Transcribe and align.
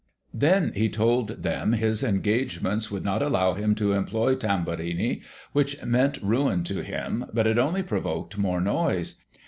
Then 0.33 0.71
he 0.73 0.89
told 0.89 1.43
them 1.43 1.73
his 1.73 2.01
engagements 2.01 2.89
would 2.89 3.03
not 3.05 3.21
allow 3.21 3.53
him 3.53 3.75
to 3.75 3.93
employ 3.93 4.33
Tamburini, 4.33 5.21
which 5.51 5.79
meant 5.85 6.17
ruin 6.23 6.63
to 6.63 6.81
him, 6.81 7.25
but 7.31 7.45
it 7.45 7.59
only 7.59 7.83
provoked 7.83 8.35
more 8.35 8.61
noise. 8.61 9.17